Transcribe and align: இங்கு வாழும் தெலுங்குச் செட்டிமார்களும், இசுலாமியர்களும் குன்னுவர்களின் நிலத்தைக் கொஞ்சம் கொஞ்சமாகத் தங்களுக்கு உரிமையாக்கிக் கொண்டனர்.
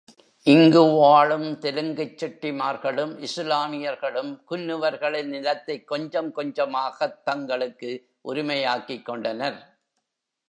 இங்கு 0.43 0.83
வாழும் 0.83 1.59
தெலுங்குச் 1.59 2.17
செட்டிமார்களும், 2.21 3.27
இசுலாமியர்களும் 3.27 4.43
குன்னுவர்களின் 4.49 5.27
நிலத்தைக் 5.27 5.87
கொஞ்சம் 5.87 6.31
கொஞ்சமாகத் 6.31 7.25
தங்களுக்கு 7.25 8.07
உரிமையாக்கிக் 8.23 9.05
கொண்டனர். 9.05 9.77